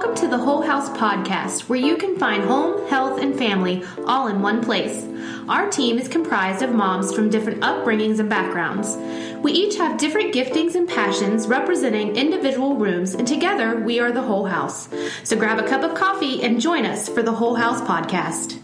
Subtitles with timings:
[0.00, 4.28] Welcome to the Whole House Podcast, where you can find home, health, and family all
[4.28, 5.06] in one place.
[5.46, 8.96] Our team is comprised of moms from different upbringings and backgrounds.
[9.42, 14.22] We each have different giftings and passions representing individual rooms, and together we are the
[14.22, 14.88] Whole House.
[15.22, 18.58] So grab a cup of coffee and join us for the Whole House Podcast.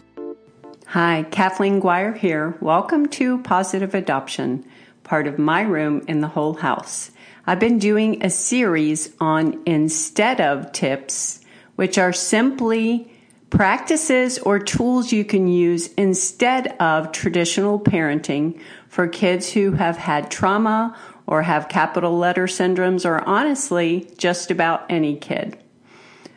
[0.86, 2.56] Hi, Kathleen Guire here.
[2.62, 4.64] Welcome to Positive Adoption,
[5.06, 7.12] part of my room in the Whole House.
[7.46, 11.40] I've been doing a series on instead of tips,
[11.76, 13.10] which are simply
[13.48, 20.28] practices or tools you can use instead of traditional parenting for kids who have had
[20.28, 25.56] trauma or have capital letter syndromes or honestly just about any kid.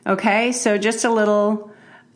[0.05, 1.72] Okay, so just a little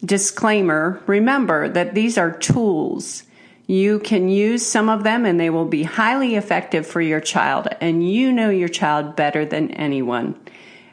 [0.06, 1.02] disclaimer.
[1.08, 3.24] Remember that these are tools.
[3.74, 7.68] You can use some of them and they will be highly effective for your child,
[7.82, 10.40] and you know your child better than anyone.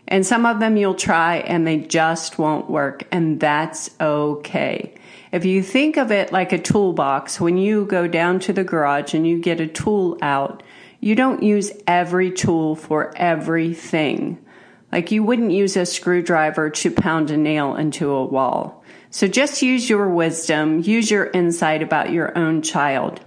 [0.08, 4.94] And some of them you'll try and they just won't work, and that's okay.
[5.30, 9.12] If you think of it like a toolbox, when you go down to the garage
[9.12, 10.62] and you get a tool out,
[11.00, 14.42] you don't use every tool for everything.
[14.90, 18.79] Like you wouldn't use a screwdriver to pound a nail into a wall.
[19.10, 23.20] So just use your wisdom, use your insight about your own child.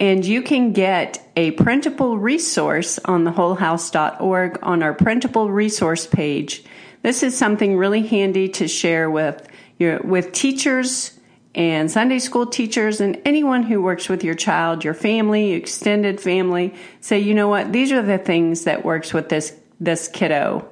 [0.00, 6.64] And you can get a printable resource on thewholehouse.org on our printable resource page.
[7.02, 9.46] This is something really handy to share with
[9.78, 11.18] your, with teachers
[11.54, 16.74] and Sunday school teachers and anyone who works with your child, your family, extended family.
[17.00, 17.72] Say, you know what?
[17.72, 20.66] These are the things that works with this, this kiddo.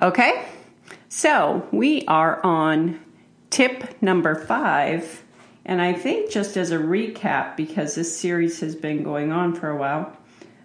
[0.00, 0.46] Okay?
[1.10, 3.03] So we are on
[3.54, 5.22] tip number five,
[5.64, 9.70] and I think just as a recap, because this series has been going on for
[9.70, 10.16] a while,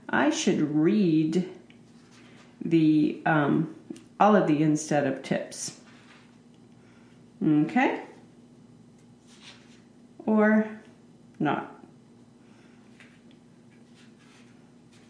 [0.10, 1.48] I should read
[2.66, 3.76] the um,
[4.20, 5.80] all of the instead of tips.
[7.46, 8.02] Okay?
[10.26, 10.68] Or
[11.38, 11.80] not.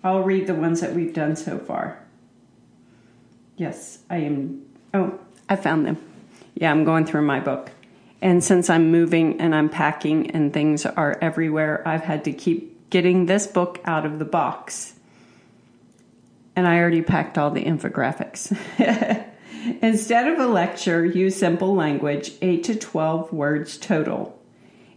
[0.04, 1.98] I'll read the ones that we've done so far.
[3.56, 4.66] Yes, I am.
[4.94, 5.18] Oh,
[5.48, 6.09] I found them.
[6.60, 7.72] Yeah, I'm going through my book.
[8.22, 12.90] And since I'm moving and I'm packing and things are everywhere, I've had to keep
[12.90, 14.94] getting this book out of the box.
[16.58, 18.54] And I already packed all the infographics.
[19.82, 24.38] Instead of a lecture, use simple language, 8 to 12 words total.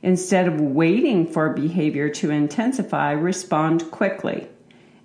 [0.02, 4.48] Instead of waiting for behavior to intensify, respond quickly.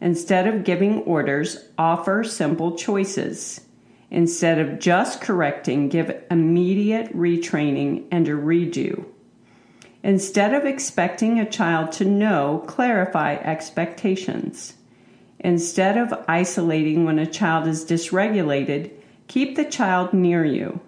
[0.02, 3.62] Instead of giving orders, offer simple choices.
[4.10, 9.06] Instead of just correcting, give immediate retraining and a redo.
[10.04, 14.76] Instead of expecting a child to know, clarify expectations.
[15.40, 18.92] Instead of isolating when a child is dysregulated,
[19.28, 20.80] keep the child near you.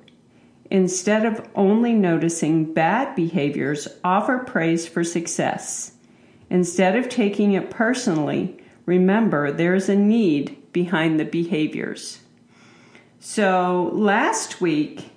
[0.72, 5.94] Instead of only noticing bad behaviors, offer praise for success.
[6.50, 12.20] Instead of taking it personally, remember there is a need behind the behaviors.
[13.22, 15.12] So last week,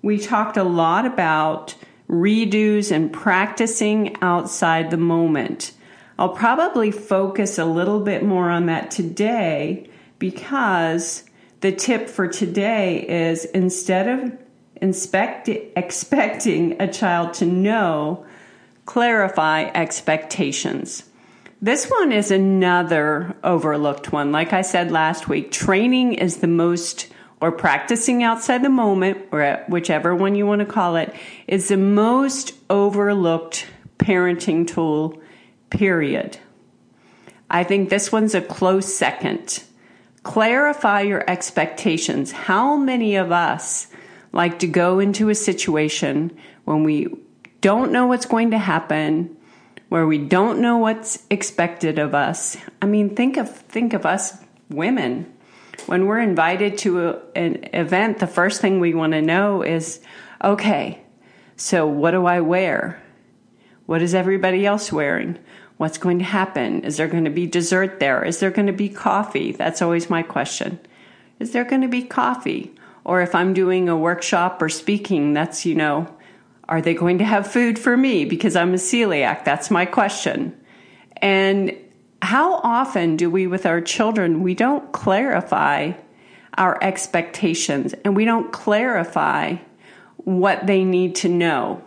[0.00, 1.74] we talked a lot about
[2.08, 5.72] redos and practicing outside the moment.
[6.20, 11.24] I'll probably focus a little bit more on that today because
[11.60, 14.38] the tip for today is instead of
[14.76, 18.24] inspect, expecting a child to know,
[18.86, 21.02] clarify expectations.
[21.60, 24.30] This one is another overlooked one.
[24.30, 27.08] Like I said last week, training is the most
[27.40, 31.14] or practicing outside the moment, or whichever one you want to call it,
[31.46, 33.66] is the most overlooked
[33.98, 35.20] parenting tool,
[35.70, 36.38] period.
[37.50, 39.62] I think this one's a close second.
[40.22, 42.32] Clarify your expectations.
[42.32, 43.86] How many of us
[44.32, 47.08] like to go into a situation when we
[47.60, 49.36] don't know what's going to happen,
[49.88, 52.56] where we don't know what's expected of us?
[52.82, 54.36] I mean, think of think of us
[54.68, 55.32] women
[55.86, 60.00] when we're invited to a, an event, the first thing we want to know is
[60.42, 61.02] okay,
[61.56, 63.02] so what do I wear?
[63.86, 65.38] What is everybody else wearing?
[65.78, 66.84] What's going to happen?
[66.84, 68.24] Is there going to be dessert there?
[68.24, 69.52] Is there going to be coffee?
[69.52, 70.78] That's always my question.
[71.38, 72.74] Is there going to be coffee?
[73.04, 76.14] Or if I'm doing a workshop or speaking, that's, you know,
[76.68, 79.44] are they going to have food for me because I'm a celiac?
[79.44, 80.54] That's my question.
[81.16, 81.74] And
[82.22, 85.92] how often do we with our children we don't clarify
[86.56, 89.54] our expectations and we don't clarify
[90.16, 91.82] what they need to know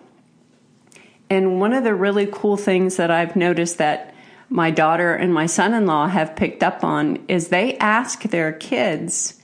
[1.29, 4.13] and one of the really cool things that i've noticed that
[4.49, 9.41] my daughter and my son-in-law have picked up on is they ask their kids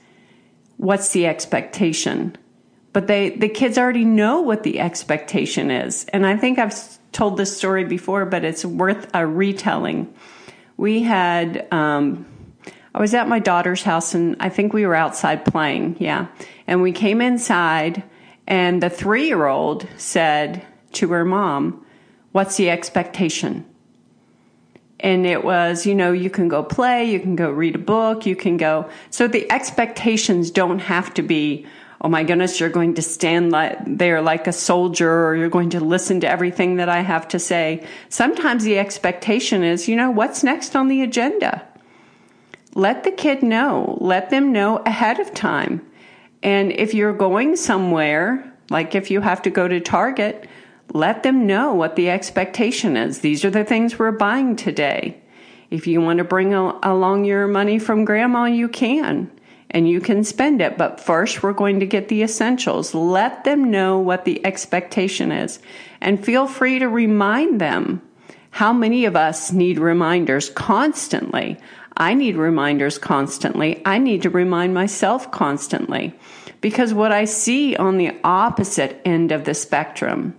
[0.76, 2.36] what's the expectation
[2.92, 6.04] but they the kids already know what the expectation is.
[6.06, 6.74] And I think I've
[7.12, 10.12] told this story before, but it's worth a retelling.
[10.78, 12.24] We had um,
[12.94, 16.28] I was at my daughter's house and I think we were outside playing, yeah.
[16.66, 18.02] And we came inside
[18.46, 21.84] and the 3-year-old said to her mom,
[22.32, 23.66] "What's the expectation?"
[25.00, 28.26] and it was you know you can go play you can go read a book
[28.26, 31.64] you can go so the expectations don't have to be
[32.00, 33.54] oh my goodness you're going to stand
[33.86, 37.38] there like a soldier or you're going to listen to everything that i have to
[37.38, 37.86] say.
[38.08, 41.66] Sometimes the expectation is you know what's next on the agenda?
[42.74, 43.98] Let the kid know.
[44.00, 45.84] Let them know ahead of time.
[46.42, 50.48] And if you're going somewhere like if you have to go to target
[50.92, 53.20] let them know what the expectation is.
[53.20, 55.20] These are the things we're buying today.
[55.70, 59.30] If you want to bring along your money from grandma, you can
[59.70, 60.78] and you can spend it.
[60.78, 62.94] But first, we're going to get the essentials.
[62.94, 65.58] Let them know what the expectation is
[66.00, 68.02] and feel free to remind them.
[68.50, 71.58] How many of us need reminders constantly?
[71.96, 73.82] I need reminders constantly.
[73.84, 76.14] I need to remind myself constantly
[76.60, 80.36] because what I see on the opposite end of the spectrum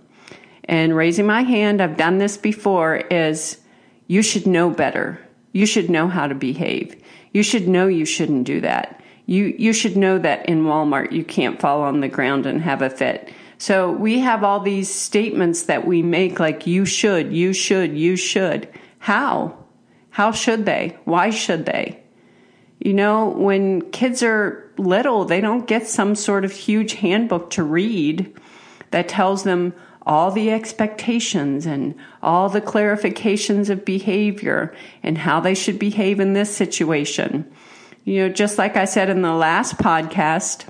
[0.64, 3.58] and raising my hand, I've done this before, is
[4.06, 5.20] you should know better.
[5.52, 7.02] You should know how to behave.
[7.32, 8.99] You should know you shouldn't do that.
[9.30, 12.82] You, you should know that in Walmart you can't fall on the ground and have
[12.82, 13.32] a fit.
[13.58, 18.16] So we have all these statements that we make like you should, you should, you
[18.16, 18.68] should.
[18.98, 19.56] How?
[20.10, 20.98] How should they?
[21.04, 22.02] Why should they?
[22.80, 27.62] You know, when kids are little, they don't get some sort of huge handbook to
[27.62, 28.36] read
[28.90, 29.74] that tells them
[30.04, 34.74] all the expectations and all the clarifications of behavior
[35.04, 37.48] and how they should behave in this situation.
[38.04, 40.66] You know, just like I said in the last podcast,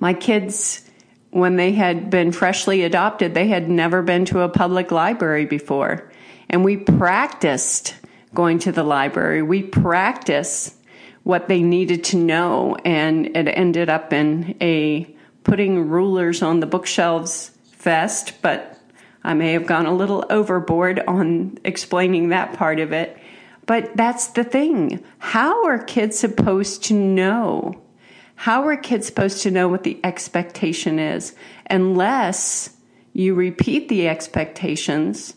[0.00, 0.88] my kids,
[1.30, 6.10] when they had been freshly adopted, they had never been to a public library before.
[6.48, 7.94] And we practiced
[8.34, 9.42] going to the library.
[9.42, 10.74] We practiced
[11.22, 15.14] what they needed to know, and it ended up in a
[15.44, 18.78] putting rulers on the bookshelves fest, but
[19.22, 23.18] I may have gone a little overboard on explaining that part of it.
[23.68, 25.04] But that's the thing.
[25.18, 27.78] How are kids supposed to know?
[28.34, 31.34] How are kids supposed to know what the expectation is
[31.68, 32.70] unless
[33.12, 35.36] you repeat the expectations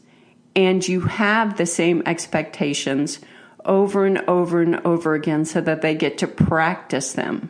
[0.55, 3.19] and you have the same expectations
[3.65, 7.49] over and over and over again so that they get to practice them?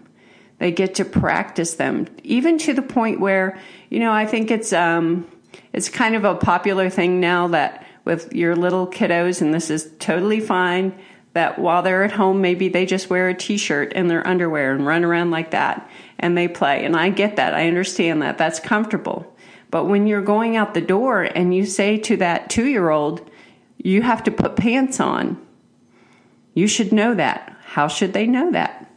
[0.57, 3.59] They get to practice them, even to the point where,
[3.91, 5.27] you know, I think it's um,
[5.73, 9.91] it's kind of a popular thing now that with your little kiddos, and this is
[9.99, 10.97] totally fine.
[11.33, 14.85] That while they're at home, maybe they just wear a t-shirt and their underwear and
[14.85, 15.89] run around like that,
[16.19, 16.83] and they play.
[16.83, 17.53] And I get that.
[17.53, 18.37] I understand that.
[18.37, 19.33] That's comfortable.
[19.69, 23.29] But when you're going out the door and you say to that two-year-old,
[23.77, 25.37] "You have to put pants on,"
[26.53, 27.55] you should know that.
[27.63, 28.90] How should they know that?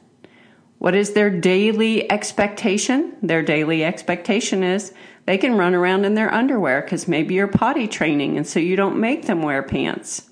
[0.78, 3.16] What is their daily expectation?
[3.22, 4.92] Their daily expectation is
[5.26, 8.76] they can run around in their underwear because maybe you're potty training and so you
[8.76, 10.30] don't make them wear pants.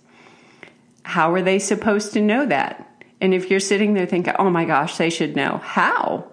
[1.05, 2.89] How are they supposed to know that?
[3.21, 6.31] And if you're sitting there thinking, oh my gosh, they should know, how?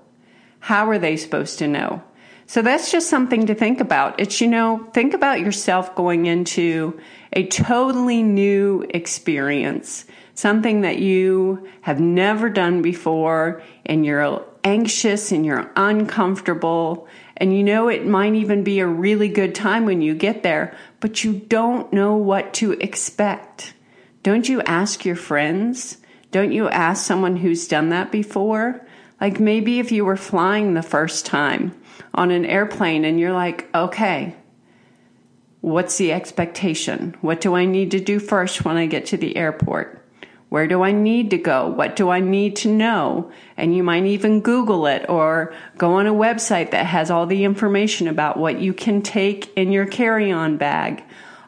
[0.60, 2.04] How are they supposed to know?
[2.48, 4.20] So that's just something to think about.
[4.20, 7.00] It's, you know, think about yourself going into
[7.32, 10.06] a totally new experience
[10.40, 17.62] something that you have never done before and you're anxious and you're uncomfortable and you
[17.62, 21.34] know it might even be a really good time when you get there, but you
[21.34, 23.74] don't know what to expect.
[24.24, 25.98] Don't you ask your friends?
[26.32, 28.88] Don't you ask someone who's done that before?
[29.20, 31.78] Like maybe if you were flying the first time
[32.14, 34.38] on an airplane and you're like, okay,
[35.60, 37.18] what's the expectation?
[37.20, 39.99] What do I need to do first when I get to the airport?
[40.50, 41.68] Where do I need to go?
[41.68, 43.32] What do I need to know?
[43.56, 47.44] And you might even Google it or go on a website that has all the
[47.44, 51.04] information about what you can take in your carry on bag.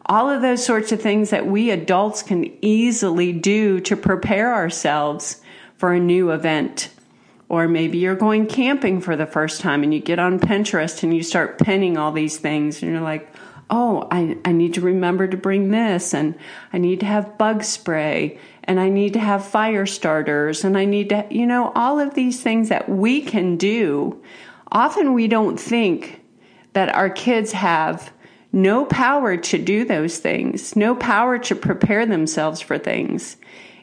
[0.05, 5.41] All of those sorts of things that we adults can easily do to prepare ourselves
[5.77, 6.89] for a new event.
[7.49, 11.13] Or maybe you're going camping for the first time and you get on Pinterest and
[11.13, 13.33] you start pinning all these things and you're like,
[13.71, 16.35] oh, I, I need to remember to bring this and
[16.73, 20.83] I need to have bug spray and I need to have fire starters and I
[20.83, 24.21] need to, you know, all of these things that we can do.
[24.71, 26.21] Often we don't think
[26.73, 28.11] that our kids have
[28.51, 33.37] no power to do those things, no power to prepare themselves for things.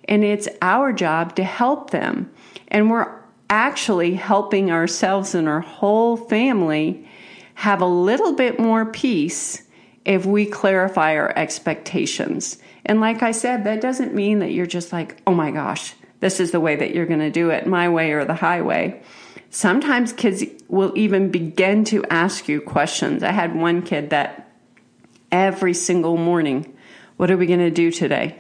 [0.05, 2.31] And it's our job to help them.
[2.69, 3.11] And we're
[3.49, 7.09] actually helping ourselves and our whole family
[7.55, 9.63] have a little bit more peace
[10.09, 12.57] if we clarify our expectations.
[12.87, 16.41] And like I said, that doesn't mean that you're just like, oh my gosh, this
[16.41, 19.03] is the way that you're going to do it, my way or the highway.
[19.51, 23.23] Sometimes kids will even begin to ask you questions.
[23.23, 24.51] I had one kid that
[25.31, 26.75] every single morning,
[27.19, 28.39] what are we going to do today?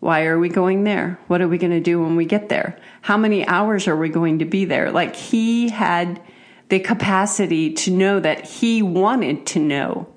[0.00, 1.18] Why are we going there?
[1.26, 2.78] What are we going to do when we get there?
[3.00, 4.92] How many hours are we going to be there?
[4.92, 6.20] Like he had
[6.68, 10.08] the capacity to know that he wanted to know.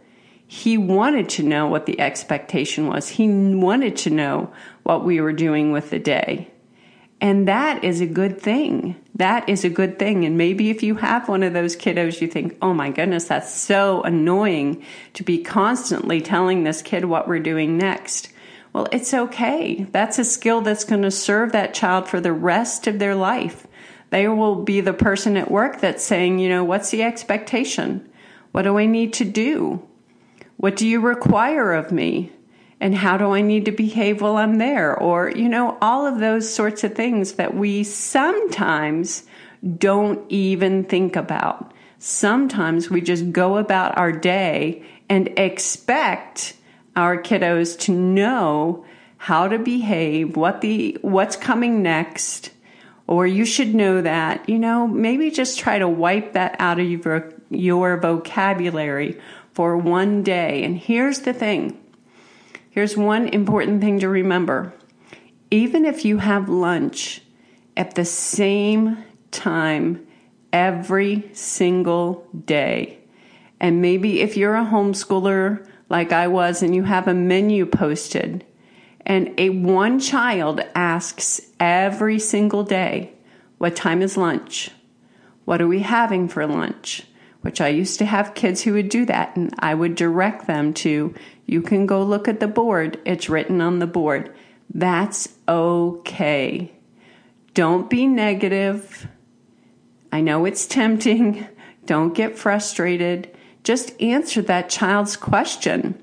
[0.52, 3.08] He wanted to know what the expectation was.
[3.08, 4.52] He wanted to know
[4.82, 6.50] what we were doing with the day.
[7.22, 8.96] And that is a good thing.
[9.14, 10.26] That is a good thing.
[10.26, 13.54] And maybe if you have one of those kiddos, you think, oh my goodness, that's
[13.54, 18.32] so annoying to be constantly telling this kid what we're doing next.
[18.74, 19.86] Well, it's okay.
[19.92, 23.68] That's a skill that's going to serve that child for the rest of their life.
[24.10, 28.10] They will be the person at work that's saying, you know, what's the expectation?
[28.52, 29.88] What do I need to do?
[30.60, 32.34] What do you require of me?
[32.82, 34.94] And how do I need to behave while I'm there?
[34.94, 39.24] Or, you know, all of those sorts of things that we sometimes
[39.78, 41.74] don't even think about.
[41.98, 46.56] Sometimes we just go about our day and expect
[46.94, 48.84] our kiddos to know
[49.16, 52.52] how to behave, what the what's coming next,
[53.08, 56.86] or you should know that, you know, maybe just try to wipe that out of
[56.86, 59.18] your, your vocabulary
[59.60, 60.64] for one day.
[60.64, 61.78] And here's the thing
[62.70, 64.74] here's one important thing to remember.
[65.52, 67.22] Even if you have lunch
[67.76, 70.08] at the same time
[70.54, 73.00] every single day,
[73.60, 78.46] and maybe if you're a homeschooler like I was and you have a menu posted,
[79.06, 83.12] and a one child asks every single day,
[83.58, 84.72] What time is lunch?
[85.44, 87.04] What are we having for lunch?
[87.42, 90.74] Which I used to have kids who would do that, and I would direct them
[90.76, 91.14] to,
[91.46, 93.00] You can go look at the board.
[93.06, 94.34] It's written on the board.
[94.74, 96.72] That's okay.
[97.54, 99.08] Don't be negative.
[100.12, 101.48] I know it's tempting.
[101.86, 103.36] Don't get frustrated.
[103.64, 106.02] Just answer that child's question.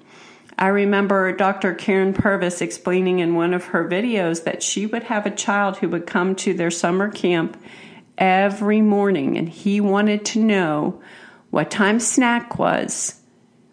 [0.59, 1.75] I remember Dr.
[1.75, 5.88] Karyn Purvis explaining in one of her videos that she would have a child who
[5.90, 7.62] would come to their summer camp
[8.16, 11.00] every morning and he wanted to know
[11.56, 13.18] what time snack was,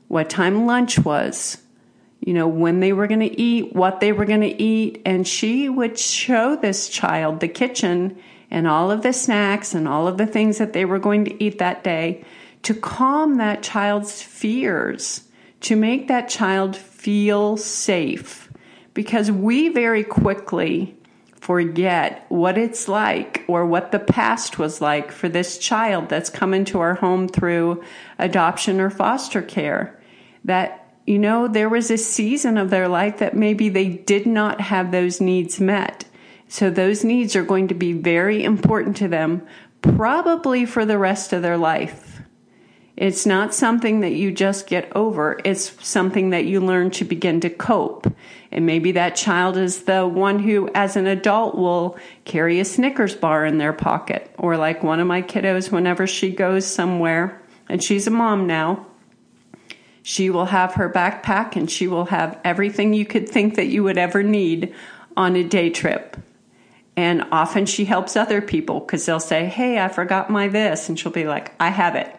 [0.08, 1.58] what time lunch was,
[2.22, 5.02] you know, when they were going to eat, what they were going to eat.
[5.06, 8.18] And she would show this child the kitchen
[8.50, 11.44] and all of the snacks and all of the things that they were going to
[11.44, 12.24] eat that day
[12.62, 15.28] to calm that child's fears
[15.60, 18.50] to make that child feel safe
[18.94, 20.96] because we very quickly
[21.44, 26.54] forget what it's like or what the past was like for this child that's come
[26.54, 27.84] into our home through
[28.18, 30.00] adoption or foster care.
[30.46, 34.62] That, you know, there was a season of their life that maybe they did not
[34.62, 36.06] have those needs met.
[36.48, 39.46] So those needs are going to be very important to them,
[39.82, 42.13] probably for the rest of their life.
[42.96, 45.40] It's not something that you just get over.
[45.44, 48.06] It's something that you learn to begin to cope.
[48.52, 53.16] And maybe that child is the one who, as an adult, will carry a Snickers
[53.16, 54.34] bar in their pocket.
[54.38, 58.86] Or like one of my kiddos, whenever she goes somewhere, and she's a mom now,
[60.04, 63.84] she will have her backpack and she will have everything you could think that you
[63.84, 64.76] would ever need
[65.18, 66.18] on a day trip.
[66.96, 70.90] And often she helps other people because they'll say, Hey, I forgot my this.
[70.90, 72.14] And she'll be like, I have it.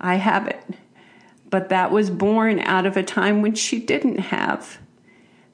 [0.00, 0.64] I have it.
[1.50, 4.78] But that was born out of a time when she didn't have.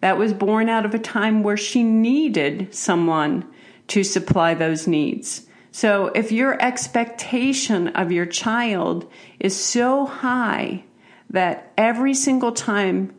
[0.01, 3.45] That was born out of a time where she needed someone
[3.89, 5.47] to supply those needs.
[5.71, 10.85] So if your expectation of your child is so high
[11.31, 13.15] that every single time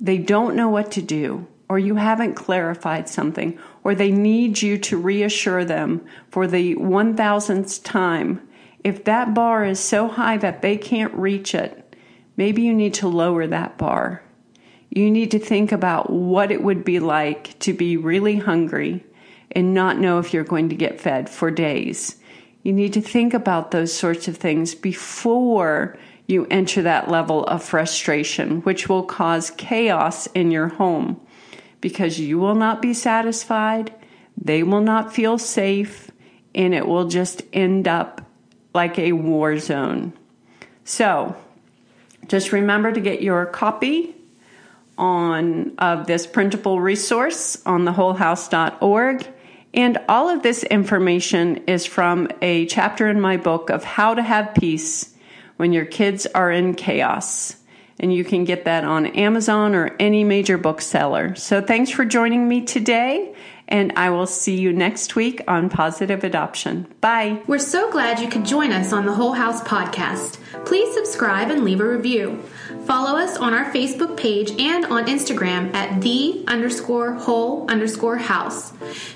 [0.00, 4.76] they don't know what to do, or you haven't clarified something, or they need you
[4.78, 8.46] to reassure them for the 1000th time,
[8.84, 11.96] if that bar is so high that they can't reach it,
[12.36, 14.22] maybe you need to lower that bar.
[14.90, 19.04] You need to think about what it would be like to be really hungry
[19.50, 22.16] and not know if you're going to get fed for days.
[22.62, 25.96] You need to think about those sorts of things before
[26.26, 31.20] you enter that level of frustration, which will cause chaos in your home
[31.80, 33.92] because you will not be satisfied,
[34.40, 36.10] they will not feel safe,
[36.54, 38.22] and it will just end up
[38.74, 40.12] like a war zone.
[40.84, 41.36] So,
[42.28, 44.14] just remember to get your copy
[44.98, 49.26] on of this printable resource on thewholehouse.org
[49.74, 54.22] And all of this information is from a chapter in my book of how to
[54.22, 55.14] have peace
[55.56, 57.56] when your kids are in chaos.
[57.98, 61.34] And you can get that on Amazon or any major bookseller.
[61.36, 63.34] So thanks for joining me today
[63.72, 66.86] and I will see you next week on Positive Adoption.
[67.00, 67.40] Bye.
[67.46, 70.38] We're so glad you could join us on the Whole House podcast.
[70.66, 72.40] Please subscribe and leave a review.
[72.86, 78.72] Follow us on our Facebook page and on Instagram at the underscore whole underscore house.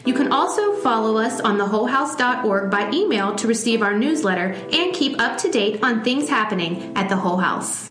[0.06, 5.20] You can also follow us on thewholehouse.org by email to receive our newsletter and keep
[5.20, 7.90] up to date on things happening at the Whole House.